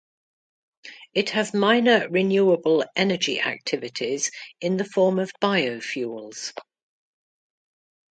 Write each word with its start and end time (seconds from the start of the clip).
It 1.13 1.29
has 1.29 1.53
minor 1.53 2.09
renewable 2.09 2.83
energy 2.95 3.39
activities 3.39 4.31
in 4.59 4.77
the 4.77 4.83
form 4.83 5.19
of 5.19 5.31
biofuels. 5.39 6.53